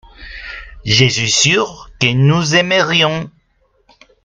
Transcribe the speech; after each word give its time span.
je 0.83 1.05
suis 1.05 1.29
sûr 1.29 1.91
que 1.99 2.11
nous 2.11 2.55
aimerions. 2.55 3.29